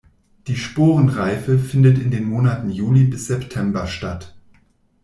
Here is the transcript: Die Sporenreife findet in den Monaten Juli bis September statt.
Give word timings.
Die 0.47 0.55
Sporenreife 0.55 1.59
findet 1.59 1.99
in 1.99 2.09
den 2.09 2.23
Monaten 2.27 2.71
Juli 2.71 3.03
bis 3.03 3.27
September 3.27 3.85
statt. 3.85 4.33